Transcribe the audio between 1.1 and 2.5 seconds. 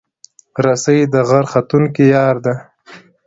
د غر ختونکو یار